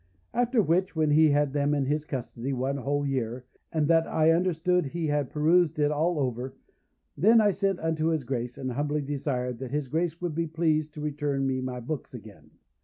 "After 0.33 0.63
which, 0.63 0.95
when 0.95 1.11
he 1.11 1.29
had 1.29 1.53
them 1.53 1.75
in 1.75 1.85
his 1.85 2.05
custody 2.05 2.53
one 2.53 2.77
whole 2.77 3.05
year, 3.05 3.45
and 3.71 3.87
that 3.87 4.07
I 4.07 4.31
understood 4.31 4.87
he 4.87 5.05
had 5.05 5.29
perused 5.29 5.77
it 5.77 5.91
all 5.91 6.17
over, 6.17 6.55
then 7.15 7.39
I 7.39 7.51
sent 7.51 7.79
unto 7.79 8.07
his 8.07 8.23
Grace, 8.23 8.57
and 8.57 8.71
humbly 8.71 9.03
desired 9.03 9.59
that 9.59 9.69
his 9.69 9.87
Grace 9.89 10.19
would 10.19 10.33
be 10.33 10.47
pleased 10.47 10.95
to 10.95 11.01
return 11.01 11.45
me 11.45 11.61
my 11.61 11.79
books 11.79 12.15
again. 12.15 12.49